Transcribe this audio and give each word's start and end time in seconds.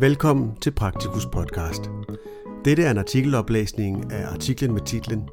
Velkommen 0.00 0.56
til 0.56 0.70
Praktikus 0.70 1.26
podcast. 1.26 1.90
Dette 2.64 2.82
er 2.82 2.90
en 2.90 2.98
artikeloplæsning 2.98 4.12
af 4.12 4.26
artiklen 4.32 4.72
med 4.72 4.80
titlen 4.80 5.28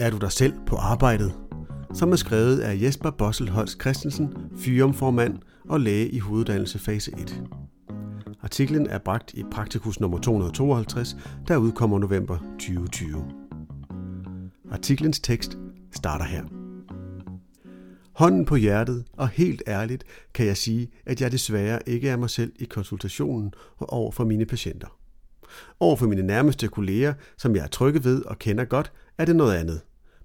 Er 0.00 0.10
du 0.10 0.18
dig 0.18 0.32
selv 0.32 0.52
på 0.66 0.76
arbejdet? 0.76 1.34
som 1.94 2.12
er 2.12 2.16
skrevet 2.16 2.58
af 2.58 2.82
Jesper 2.82 3.10
Bossel 3.10 3.48
Holst 3.48 3.80
Christensen, 3.80 4.34
fyrumformand 4.58 5.38
og 5.68 5.80
læge 5.80 6.08
i 6.08 6.18
hoveduddannelse 6.18 6.78
fase 6.78 7.12
1. 7.18 7.42
Artiklen 8.42 8.86
er 8.86 8.98
bragt 8.98 9.34
i 9.34 9.44
Praktikus 9.52 10.00
nummer 10.00 10.18
252, 10.18 11.16
der 11.48 11.56
udkommer 11.56 11.98
november 11.98 12.38
2020. 12.58 13.24
Artiklens 14.70 15.20
tekst 15.20 15.58
starter 15.92 16.24
her. 16.24 16.65
Hånden 18.16 18.44
på 18.44 18.56
hjertet, 18.56 19.04
og 19.12 19.28
helt 19.28 19.62
ærligt 19.66 20.04
kan 20.34 20.46
jeg 20.46 20.56
sige, 20.56 20.90
at 21.06 21.20
jeg 21.20 21.32
desværre 21.32 21.78
ikke 21.86 22.08
er 22.08 22.16
mig 22.16 22.30
selv 22.30 22.52
i 22.58 22.64
konsultationen 22.64 23.52
og 23.76 23.92
over 23.92 24.12
for 24.12 24.24
mine 24.24 24.46
patienter. 24.46 24.98
Over 25.80 25.96
for 25.96 26.06
mine 26.06 26.22
nærmeste 26.22 26.68
kolleger, 26.68 27.14
som 27.38 27.56
jeg 27.56 27.62
er 27.62 27.68
trygge 27.68 28.04
ved 28.04 28.22
og 28.24 28.38
kender 28.38 28.64
godt, 28.64 28.92
er 29.18 29.24
det 29.24 29.36
noget 29.36 29.54
andet. 29.54 29.80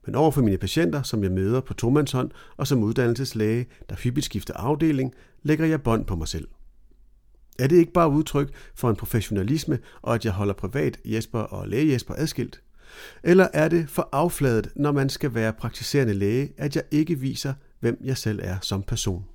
Men 0.05 0.15
over 0.15 0.31
for 0.31 0.41
mine 0.41 0.57
patienter, 0.57 1.03
som 1.03 1.23
jeg 1.23 1.31
møder 1.31 1.61
på 1.61 1.73
tomandshånd 1.73 2.31
og 2.57 2.67
som 2.67 2.83
uddannelseslæge, 2.83 3.67
der 3.89 3.95
hyppigt 3.95 4.25
skifter 4.25 4.53
afdeling, 4.53 5.13
lægger 5.43 5.65
jeg 5.65 5.81
bånd 5.81 6.05
på 6.05 6.15
mig 6.15 6.27
selv. 6.27 6.47
Er 7.59 7.67
det 7.67 7.75
ikke 7.75 7.93
bare 7.93 8.09
udtryk 8.09 8.53
for 8.75 8.89
en 8.89 8.95
professionalisme, 8.95 9.79
og 10.01 10.15
at 10.15 10.25
jeg 10.25 10.33
holder 10.33 10.53
privat 10.53 10.97
Jesper 11.05 11.39
og 11.39 11.67
læge 11.67 11.93
Jesper 11.93 12.13
adskilt? 12.17 12.61
Eller 13.23 13.47
er 13.53 13.67
det 13.67 13.89
for 13.89 14.09
affladet, 14.11 14.69
når 14.75 14.91
man 14.91 15.09
skal 15.09 15.33
være 15.33 15.53
praktiserende 15.53 16.13
læge, 16.13 16.53
at 16.57 16.75
jeg 16.75 16.83
ikke 16.91 17.19
viser, 17.19 17.53
hvem 17.81 18.01
jeg 18.03 18.17
selv 18.17 18.39
er 18.43 18.57
som 18.61 18.83
person? 18.83 19.25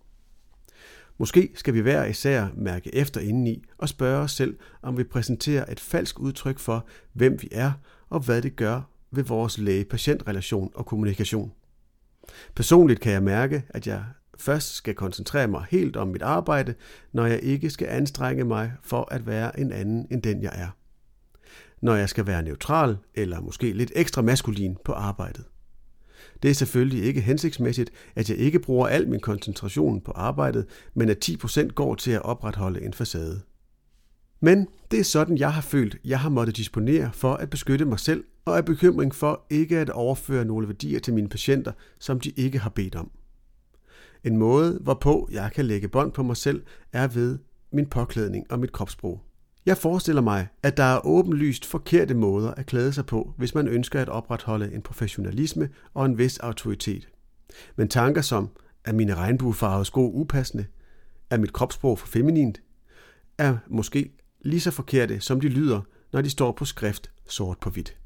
Måske 1.19 1.51
skal 1.55 1.75
vi 1.75 1.81
hver 1.81 2.05
især 2.05 2.49
mærke 2.57 2.95
efter 2.95 3.21
indeni 3.21 3.65
og 3.79 3.89
spørge 3.89 4.23
os 4.23 4.33
selv, 4.33 4.59
om 4.83 4.99
vi 4.99 5.05
præsenterer 5.05 5.73
et 5.73 5.81
falsk 5.81 6.21
udtryk 6.21 6.59
for, 6.59 6.87
hvem 7.13 7.43
vi 7.43 7.49
er 7.53 7.73
og 8.11 8.21
hvad 8.21 8.43
det 8.43 8.57
gør 8.57 8.81
ved 9.11 9.25
vores 9.25 9.59
læge-patientrelation 9.59 10.71
og 10.75 10.87
kommunikation. 10.87 11.53
Personligt 12.55 13.01
kan 13.01 13.13
jeg 13.13 13.23
mærke, 13.23 13.65
at 13.69 13.87
jeg 13.87 14.05
først 14.39 14.75
skal 14.75 14.95
koncentrere 14.95 15.49
mig 15.49 15.67
helt 15.71 15.97
om 15.97 16.09
mit 16.09 16.23
arbejde, 16.23 16.75
når 17.13 17.27
jeg 17.27 17.41
ikke 17.43 17.71
skal 17.71 17.89
anstrenge 17.89 18.45
mig 18.45 18.73
for 18.83 19.09
at 19.11 19.27
være 19.27 19.61
en 19.61 19.73
anden 19.73 20.07
end 20.11 20.23
den 20.23 20.43
jeg 20.43 20.53
er. 20.55 20.69
Når 21.81 21.95
jeg 21.95 22.09
skal 22.09 22.27
være 22.27 22.43
neutral 22.43 22.97
eller 23.15 23.41
måske 23.41 23.73
lidt 23.73 23.93
ekstra 23.95 24.23
maskulin 24.23 24.77
på 24.85 24.93
arbejdet. 24.93 25.45
Det 26.43 26.51
er 26.51 26.55
selvfølgelig 26.55 27.05
ikke 27.05 27.21
hensigtsmæssigt, 27.21 27.91
at 28.17 28.31
jeg 28.31 28.39
ikke 28.39 28.59
bruger 28.59 28.87
al 28.87 29.09
min 29.09 29.21
koncentration 29.21 30.01
på 30.01 30.13
arbejdet, 30.13 30.67
men 30.95 31.09
at 31.09 31.29
10% 31.29 31.69
går 31.69 31.95
til 31.95 32.11
at 32.11 32.23
opretholde 32.23 32.83
en 32.83 32.93
facade. 32.93 33.41
Men 34.41 34.69
det 34.91 35.01
er 35.01 35.05
sådan, 35.05 35.39
jeg 35.39 35.53
har 35.53 35.61
følt, 35.61 35.97
jeg 36.05 36.21
har 36.21 36.29
måttet 36.29 36.57
disponere 36.57 37.11
for 37.13 37.35
at 37.35 37.51
beskytte 37.51 37.85
mig 37.85 38.01
selv 38.01 38.25
og 38.45 38.59
er 38.59 38.63
bekymring 38.63 39.15
for 39.15 39.47
ikke 39.51 39.79
at 39.79 39.91
overføre 39.91 40.45
nogle 40.45 40.69
værdier 40.69 41.01
til 41.01 41.15
mine 41.15 41.29
patienter, 41.29 41.73
som 41.99 42.21
de 42.21 42.31
ikke 42.31 42.59
har 42.59 42.71
bedt 42.71 42.95
om. 42.95 43.11
En 44.25 44.37
måde, 44.37 44.79
hvorpå 44.83 45.29
jeg 45.33 45.51
kan 45.55 45.65
lægge 45.65 45.89
bånd 45.89 46.13
på 46.13 46.23
mig 46.23 46.37
selv, 46.37 46.63
er 46.93 47.09
ved 47.09 47.39
min 47.73 47.87
påklædning 47.87 48.53
og 48.53 48.59
mit 48.59 48.73
kropssprog. 48.73 49.21
Jeg 49.67 49.79
forestiller 49.79 50.23
mig, 50.23 50.49
at 50.63 50.77
der 50.77 50.83
er 50.83 51.07
åbenlyst 51.07 51.67
forkerte 51.67 52.15
måder 52.15 52.51
at 52.51 52.67
klæde 52.67 52.93
sig 52.93 53.07
på, 53.07 53.35
hvis 53.37 53.55
man 53.55 53.69
ønsker 53.69 54.01
at 54.01 54.09
opretholde 54.09 54.73
en 54.73 54.83
professionalisme 54.83 55.69
og 55.95 56.07
en 56.07 56.19
vis 56.19 56.39
autoritet. 56.39 57.09
Men 57.77 57.89
tanker 57.89 58.23
som, 58.23 58.51
er 58.85 58.93
mine 58.93 59.15
regnbuefarvede 59.15 59.85
sko 59.85 60.11
upassende? 60.13 60.67
Er 61.31 61.39
mit 61.39 61.53
kropssprog 61.53 61.99
for 61.99 62.07
feminint? 62.07 62.63
Er 63.39 63.57
måske 63.69 64.13
lige 64.41 64.61
så 64.61 64.71
forkerte, 64.71 65.21
som 65.21 65.41
de 65.41 65.49
lyder, 65.49 65.81
når 66.13 66.23
de 66.23 66.31
står 66.31 66.53
på 66.53 66.65
skrift 66.65 67.11
sort 67.29 67.59
på 67.59 67.71
hvidt. 67.71 67.97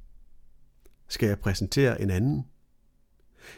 Skal 1.09 1.29
jeg 1.29 1.39
præsentere 1.39 2.01
en 2.01 2.11
anden? 2.11 2.45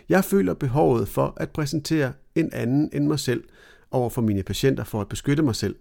Jeg 0.09 0.25
føler 0.25 0.55
behovet 0.55 1.09
for 1.09 1.35
at 1.37 1.51
præsentere 1.51 2.13
en 2.35 2.53
anden 2.53 2.91
end 2.93 3.07
mig 3.07 3.19
selv 3.19 3.45
over 3.91 4.11
for 4.11 4.23
mine 4.23 4.43
patienter 4.43 4.85
for 4.85 5.01
at 5.01 5.09
beskytte 5.09 5.43
mig 5.43 5.57
selv. 5.57 5.77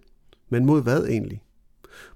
Men 0.48 0.66
mod 0.66 0.82
hvad 0.82 1.06
egentlig? 1.06 1.42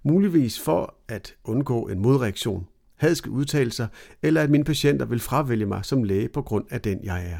Muligvis 0.02 0.60
for 0.60 0.94
at 1.08 1.34
undgå 1.44 1.88
en 1.88 1.98
modreaktion, 1.98 2.66
hadske 2.96 3.30
udtalelser, 3.30 3.86
eller 4.22 4.42
at 4.42 4.50
mine 4.50 4.64
patienter 4.64 5.06
vil 5.06 5.20
fravælge 5.20 5.66
mig 5.66 5.84
som 5.84 6.04
læge 6.04 6.28
på 6.28 6.42
grund 6.42 6.64
af 6.70 6.80
den, 6.80 7.04
jeg 7.04 7.30
er. 7.30 7.38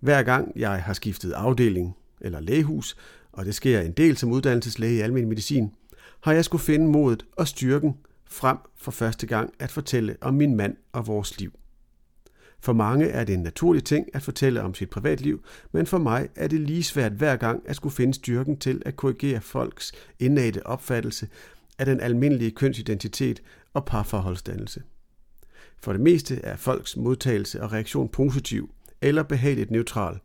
Hver 0.00 0.22
gang 0.22 0.52
jeg 0.56 0.82
har 0.82 0.92
skiftet 0.92 1.32
afdeling 1.32 1.96
eller 2.20 2.40
lægehus, 2.40 2.96
og 3.32 3.44
det 3.44 3.54
sker 3.54 3.80
en 3.80 3.92
del 3.92 4.16
som 4.16 4.32
uddannelseslæge 4.32 4.96
i 4.96 5.00
almindelig 5.00 5.28
medicin, 5.28 5.72
har 6.20 6.32
jeg 6.32 6.44
skulle 6.44 6.62
finde 6.62 6.86
modet 6.86 7.24
og 7.32 7.48
styrken 7.48 7.94
frem 8.26 8.58
for 8.76 8.90
første 8.90 9.26
gang 9.26 9.52
at 9.58 9.70
fortælle 9.70 10.16
om 10.20 10.34
min 10.34 10.56
mand 10.56 10.76
og 10.92 11.06
vores 11.06 11.40
liv. 11.40 11.52
For 12.60 12.72
mange 12.72 13.06
er 13.06 13.24
det 13.24 13.32
en 13.34 13.42
naturlig 13.42 13.84
ting 13.84 14.06
at 14.14 14.22
fortælle 14.22 14.62
om 14.62 14.74
sit 14.74 14.90
privatliv, 14.90 15.44
men 15.72 15.86
for 15.86 15.98
mig 15.98 16.28
er 16.36 16.48
det 16.48 16.60
lige 16.60 16.82
svært 16.82 17.12
hver 17.12 17.36
gang 17.36 17.62
at 17.66 17.76
skulle 17.76 17.94
finde 17.94 18.14
styrken 18.14 18.56
til 18.56 18.82
at 18.86 18.96
korrigere 18.96 19.40
folks 19.40 19.92
indate 20.18 20.66
opfattelse 20.66 21.28
af 21.78 21.86
den 21.86 22.00
almindelige 22.00 22.50
kønsidentitet 22.50 23.42
og 23.74 23.84
parforholdsdannelse. 23.84 24.82
For 25.78 25.92
det 25.92 26.00
meste 26.00 26.40
er 26.42 26.56
folks 26.56 26.96
modtagelse 26.96 27.62
og 27.62 27.72
reaktion 27.72 28.08
positiv 28.08 28.70
eller 29.02 29.22
behageligt 29.22 29.70
neutral. 29.70 30.18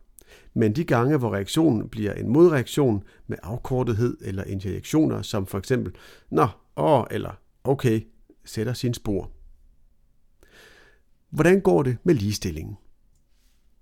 Men 0.54 0.72
de 0.72 0.84
gange, 0.84 1.16
hvor 1.16 1.34
reaktionen 1.34 1.88
bliver 1.88 2.12
en 2.12 2.28
modreaktion 2.28 3.02
med 3.26 3.38
afkortethed 3.42 4.16
eller 4.20 4.44
interjektioner, 4.44 5.22
som 5.22 5.46
for 5.46 5.58
eksempel, 5.58 5.92
nå, 6.30 6.46
åh, 6.76 7.04
eller 7.10 7.30
okay, 7.64 8.00
sætter 8.44 8.72
sin 8.72 8.94
spor. 8.94 9.30
Hvordan 11.30 11.60
går 11.60 11.82
det 11.82 11.96
med 12.04 12.14
ligestillingen? 12.14 12.76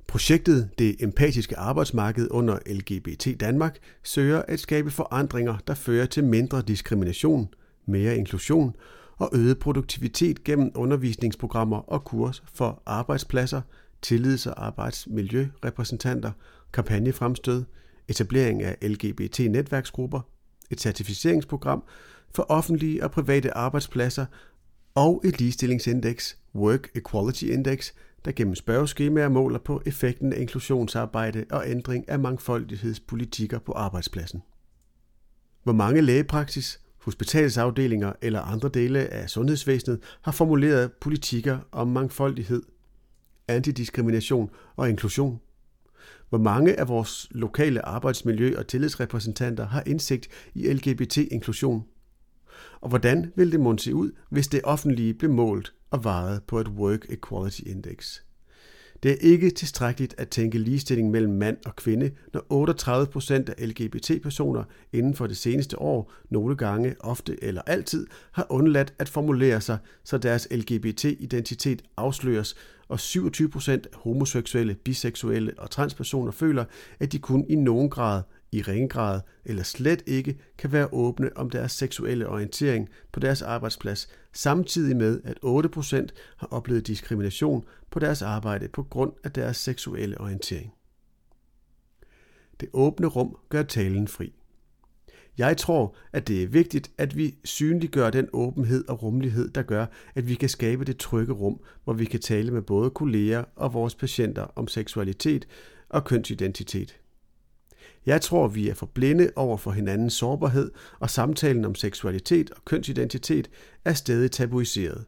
Projektet 0.06 0.70
Det 0.78 0.96
Empatiske 1.00 1.58
Arbejdsmarked 1.58 2.28
under 2.30 2.58
LGBT 2.66 3.40
Danmark 3.40 3.78
søger 4.02 4.42
at 4.48 4.60
skabe 4.60 4.90
forandringer, 4.90 5.56
der 5.66 5.74
fører 5.74 6.06
til 6.06 6.24
mindre 6.24 6.62
diskrimination, 6.62 7.48
mere 7.86 8.16
inklusion 8.16 8.76
og 9.16 9.30
øget 9.32 9.58
produktivitet 9.58 10.44
gennem 10.44 10.70
undervisningsprogrammer 10.74 11.76
og 11.76 12.04
kurs 12.04 12.42
for 12.54 12.82
arbejdspladser, 12.86 13.60
tillids- 14.02 14.46
og 14.46 14.66
arbejdsmiljørepræsentanter, 14.66 16.32
kampagnefremstød, 16.72 17.64
etablering 18.08 18.62
af 18.62 18.76
LGBT-netværksgrupper, 18.82 20.20
et 20.70 20.80
certificeringsprogram 20.80 21.84
for 22.34 22.46
offentlige 22.48 23.04
og 23.04 23.10
private 23.10 23.56
arbejdspladser 23.56 24.26
og 24.98 25.22
et 25.24 25.38
ligestillingsindeks, 25.38 26.38
Work 26.54 26.88
Equality 26.94 27.44
Index, 27.44 27.92
der 28.24 28.32
gennem 28.32 28.54
spørgeskemaer 28.54 29.28
måler 29.28 29.58
på 29.58 29.82
effekten 29.86 30.32
af 30.32 30.40
inklusionsarbejde 30.40 31.44
og 31.50 31.70
ændring 31.70 32.08
af 32.08 32.18
mangfoldighedspolitikker 32.18 33.58
på 33.58 33.72
arbejdspladsen. 33.72 34.42
Hvor 35.62 35.72
mange 35.72 36.00
lægepraksis, 36.00 36.80
hospitalsafdelinger 36.98 38.12
eller 38.22 38.40
andre 38.40 38.68
dele 38.68 38.98
af 38.98 39.30
sundhedsvæsenet 39.30 40.00
har 40.22 40.32
formuleret 40.32 40.92
politikker 40.92 41.58
om 41.72 41.88
mangfoldighed, 41.88 42.62
antidiskrimination 43.48 44.50
og 44.76 44.88
inklusion. 44.88 45.40
Hvor 46.28 46.38
mange 46.38 46.80
af 46.80 46.88
vores 46.88 47.28
lokale 47.30 47.88
arbejdsmiljø- 47.88 48.58
og 48.58 48.66
tillidsrepræsentanter 48.66 49.66
har 49.66 49.82
indsigt 49.86 50.28
i 50.54 50.72
LGBT-inklusion– 50.72 51.84
og 52.80 52.88
hvordan 52.88 53.32
ville 53.36 53.52
det 53.52 53.60
måtte 53.60 53.84
se 53.84 53.94
ud, 53.94 54.10
hvis 54.30 54.48
det 54.48 54.60
offentlige 54.64 55.14
blev 55.14 55.30
målt 55.30 55.72
og 55.90 56.04
vejet 56.04 56.42
på 56.42 56.60
et 56.60 56.68
Work 56.68 57.06
Equality 57.10 57.60
Index? 57.66 58.20
Det 59.02 59.10
er 59.10 59.16
ikke 59.20 59.50
tilstrækkeligt 59.50 60.14
at 60.18 60.28
tænke 60.28 60.58
ligestilling 60.58 61.10
mellem 61.10 61.32
mand 61.32 61.56
og 61.66 61.76
kvinde, 61.76 62.10
når 62.32 62.46
38 62.48 63.06
procent 63.06 63.48
af 63.48 63.68
LGBT-personer 63.68 64.64
inden 64.92 65.14
for 65.14 65.26
det 65.26 65.36
seneste 65.36 65.78
år, 65.78 66.12
nogle 66.30 66.56
gange, 66.56 66.94
ofte 67.00 67.44
eller 67.44 67.62
altid, 67.62 68.06
har 68.32 68.46
undladt 68.50 68.94
at 68.98 69.08
formulere 69.08 69.60
sig, 69.60 69.78
så 70.04 70.18
deres 70.18 70.48
LGBT-identitet 70.50 71.82
afsløres, 71.96 72.54
og 72.88 73.00
27 73.00 73.48
procent 73.48 73.86
af 73.86 73.98
homoseksuelle, 73.98 74.74
biseksuelle 74.74 75.52
og 75.58 75.70
transpersoner 75.70 76.32
føler, 76.32 76.64
at 77.00 77.12
de 77.12 77.18
kun 77.18 77.44
i 77.48 77.54
nogen 77.54 77.90
grad 77.90 78.22
i 78.52 78.62
ringe 78.62 78.88
grad 78.88 79.20
eller 79.44 79.62
slet 79.62 80.02
ikke 80.06 80.38
kan 80.58 80.72
være 80.72 80.88
åbne 80.92 81.36
om 81.36 81.50
deres 81.50 81.72
seksuelle 81.72 82.28
orientering 82.28 82.88
på 83.12 83.20
deres 83.20 83.42
arbejdsplads, 83.42 84.08
samtidig 84.32 84.96
med 84.96 85.20
at 85.24 85.38
8% 85.44 86.06
har 86.36 86.46
oplevet 86.46 86.86
diskrimination 86.86 87.64
på 87.90 87.98
deres 87.98 88.22
arbejde 88.22 88.68
på 88.68 88.82
grund 88.82 89.12
af 89.24 89.32
deres 89.32 89.56
seksuelle 89.56 90.20
orientering. 90.20 90.72
Det 92.60 92.68
åbne 92.72 93.06
rum 93.06 93.36
gør 93.48 93.62
talen 93.62 94.08
fri. 94.08 94.32
Jeg 95.38 95.56
tror, 95.56 95.96
at 96.12 96.28
det 96.28 96.42
er 96.42 96.46
vigtigt, 96.46 96.90
at 96.98 97.16
vi 97.16 97.34
synliggør 97.44 98.10
den 98.10 98.28
åbenhed 98.32 98.88
og 98.88 99.02
rummelighed, 99.02 99.48
der 99.48 99.62
gør, 99.62 99.86
at 100.14 100.28
vi 100.28 100.34
kan 100.34 100.48
skabe 100.48 100.84
det 100.84 100.96
trygge 100.96 101.32
rum, 101.32 101.60
hvor 101.84 101.92
vi 101.92 102.04
kan 102.04 102.20
tale 102.20 102.50
med 102.50 102.62
både 102.62 102.90
kolleger 102.90 103.44
og 103.56 103.72
vores 103.72 103.94
patienter 103.94 104.42
om 104.56 104.68
seksualitet 104.68 105.48
og 105.88 106.04
kønsidentitet. 106.04 107.00
Jeg 108.08 108.20
tror, 108.20 108.48
vi 108.48 108.68
er 108.68 108.74
for 108.74 108.86
blinde 108.86 109.30
over 109.36 109.56
for 109.56 109.70
hinandens 109.70 110.12
sårbarhed, 110.12 110.70
og 110.98 111.10
samtalen 111.10 111.64
om 111.64 111.74
seksualitet 111.74 112.50
og 112.50 112.64
kønsidentitet 112.64 113.50
er 113.84 113.92
stadig 113.92 114.30
tabuiseret. 114.30 115.04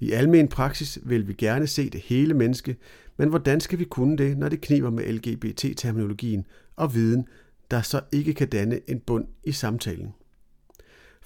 I 0.00 0.12
almen 0.12 0.48
praksis 0.48 0.98
vil 1.02 1.28
vi 1.28 1.32
gerne 1.32 1.66
se 1.66 1.90
det 1.90 2.00
hele 2.00 2.34
menneske, 2.34 2.76
men 3.16 3.28
hvordan 3.28 3.60
skal 3.60 3.78
vi 3.78 3.84
kunne 3.84 4.16
det, 4.16 4.38
når 4.38 4.48
det 4.48 4.60
kniber 4.60 4.90
med 4.90 5.12
LGBT-terminologien 5.12 6.46
og 6.76 6.94
viden, 6.94 7.26
der 7.70 7.82
så 7.82 8.00
ikke 8.12 8.34
kan 8.34 8.48
danne 8.48 8.80
en 8.90 9.00
bund 9.00 9.26
i 9.44 9.52
samtalen? 9.52 10.14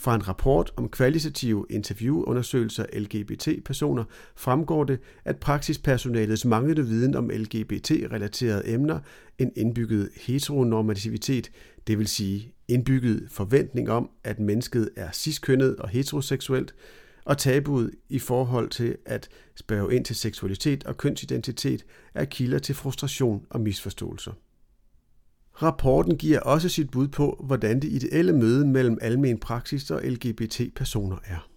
Fra 0.00 0.14
en 0.14 0.28
rapport 0.28 0.72
om 0.76 0.88
kvalitative 0.88 1.66
interviewundersøgelser 1.70 2.86
af 2.92 3.02
LGBT-personer 3.02 4.04
fremgår 4.36 4.84
det, 4.84 5.00
at 5.24 5.36
praksispersonalets 5.36 6.44
manglende 6.44 6.86
viden 6.86 7.14
om 7.14 7.30
LGBT-relaterede 7.30 8.68
emner, 8.68 9.00
en 9.38 9.52
indbygget 9.56 10.10
heteronormativitet, 10.16 11.50
det 11.86 11.98
vil 11.98 12.06
sige 12.08 12.52
indbygget 12.68 13.26
forventning 13.30 13.90
om, 13.90 14.10
at 14.24 14.38
mennesket 14.38 14.90
er 14.96 15.12
ciskønnet 15.12 15.76
og 15.76 15.88
heteroseksuelt, 15.88 16.74
og 17.24 17.38
tabuet 17.38 17.90
i 18.08 18.18
forhold 18.18 18.68
til 18.68 18.96
at 19.06 19.28
spørge 19.56 19.94
ind 19.94 20.04
til 20.04 20.16
seksualitet 20.16 20.84
og 20.84 20.96
kønsidentitet 20.96 21.84
er 22.14 22.24
kilder 22.24 22.58
til 22.58 22.74
frustration 22.74 23.46
og 23.50 23.60
misforståelser. 23.60 24.32
Rapporten 25.62 26.16
giver 26.16 26.40
også 26.40 26.68
sit 26.68 26.90
bud 26.90 27.08
på, 27.08 27.44
hvordan 27.46 27.82
det 27.82 27.92
ideelle 27.92 28.32
møde 28.32 28.66
mellem 28.66 28.98
almen 29.00 29.38
praksis 29.38 29.90
og 29.90 30.02
LGBT-personer 30.04 31.16
er. 31.24 31.48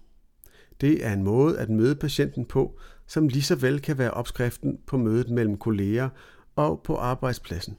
Det 0.81 1.05
er 1.05 1.13
en 1.13 1.23
måde 1.23 1.59
at 1.59 1.69
møde 1.69 1.95
patienten 1.95 2.45
på, 2.45 2.79
som 3.07 3.27
lige 3.27 3.41
så 3.41 3.55
vel 3.55 3.81
kan 3.81 3.97
være 3.97 4.11
opskriften 4.11 4.79
på 4.87 4.97
mødet 4.97 5.29
mellem 5.29 5.57
kolleger 5.57 6.09
og 6.55 6.81
på 6.83 6.95
arbejdspladsen. 6.95 7.77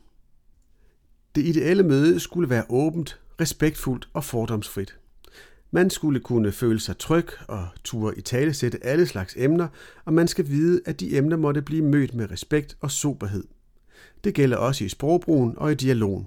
Det 1.35 1.45
ideelle 1.45 1.83
møde 1.83 2.21
skulle 2.21 2.51
være 2.51 2.65
åbent, 2.69 3.21
respektfuldt 3.41 4.09
og 4.13 4.25
fordomsfrit. 4.25 4.99
Man 5.71 5.91
skulle 5.91 6.21
kunne 6.21 6.53
føle 6.53 6.81
sig 6.81 6.99
tryg 6.99 7.29
og 7.49 7.69
ture 7.85 8.19
i 8.19 8.21
tale 8.21 8.55
sætte 8.55 8.85
alle 8.85 9.07
slags 9.07 9.35
emner, 9.39 9.69
og 10.05 10.13
man 10.13 10.29
skal 10.29 10.49
vide, 10.49 10.81
at 10.87 11.01
de 11.01 11.17
emner 11.17 11.37
måtte 11.37 11.63
blive 11.63 11.85
mødt 11.85 12.15
med 12.15 12.31
respekt 12.31 12.77
og 12.81 12.91
soberhed. 12.91 13.45
Det 14.25 14.35
gælder 14.35 14.57
også 14.57 14.85
i 14.85 14.89
sprogbrugen 14.89 15.55
og 15.57 15.73
i 15.73 15.75
dialogen. 15.75 16.27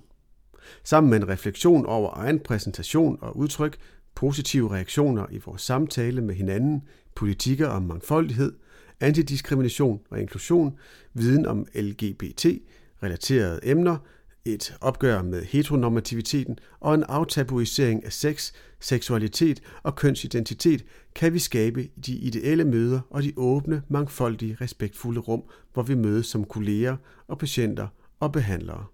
Sammen 0.83 1.09
med 1.09 1.17
en 1.17 1.27
refleksion 1.27 1.85
over 1.85 2.09
egen 2.13 2.39
præsentation 2.39 3.17
og 3.21 3.37
udtryk, 3.37 3.77
positive 4.15 4.73
reaktioner 4.73 5.25
i 5.31 5.39
vores 5.45 5.61
samtale 5.61 6.21
med 6.21 6.35
hinanden, 6.35 6.83
politikker 7.15 7.67
om 7.67 7.83
mangfoldighed, 7.83 8.53
antidiskrimination 8.99 10.01
og 10.09 10.21
inklusion, 10.21 10.77
viden 11.13 11.45
om 11.45 11.67
LGBT-relaterede 11.75 13.59
emner, 13.63 13.97
et 14.45 14.77
opgør 14.81 15.21
med 15.21 15.43
heteronormativiteten 15.43 16.59
og 16.79 16.93
en 16.93 17.03
aftabuisering 17.03 18.05
af 18.05 18.13
sex, 18.13 18.53
seksualitet 18.79 19.61
og 19.83 19.95
kønsidentitet 19.95 20.85
kan 21.15 21.33
vi 21.33 21.39
skabe 21.39 21.89
de 22.05 22.15
ideelle 22.15 22.65
møder 22.65 22.99
og 23.09 23.23
de 23.23 23.33
åbne, 23.37 23.83
mangfoldige, 23.87 24.57
respektfulde 24.61 25.19
rum, 25.19 25.43
hvor 25.73 25.83
vi 25.83 25.95
mødes 25.95 26.25
som 26.27 26.43
kolleger 26.43 26.97
og 27.27 27.37
patienter 27.37 27.87
og 28.19 28.31
behandlere. 28.31 28.85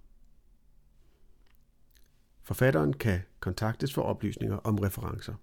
Forfatteren 2.44 2.94
kan 2.94 3.20
kontaktes 3.40 3.94
for 3.94 4.02
oplysninger 4.02 4.58
om 4.58 4.76
referencer. 4.76 5.34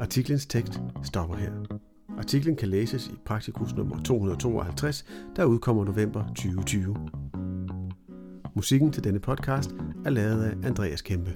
Artiklens 0.00 0.46
tekst 0.46 0.80
stopper 1.02 1.36
her. 1.36 1.52
Artiklen 2.18 2.56
kan 2.56 2.68
læses 2.68 3.08
i 3.08 3.16
Praktikus 3.26 3.74
nummer 3.74 4.02
252, 4.02 5.04
der 5.36 5.44
udkommer 5.44 5.84
november 5.84 6.26
2020. 6.26 6.96
Musikken 8.56 8.92
til 8.92 9.04
denne 9.04 9.20
podcast 9.20 9.70
er 10.04 10.10
lavet 10.10 10.44
af 10.44 10.68
Andreas 10.68 11.02
Kæmpe. 11.02 11.30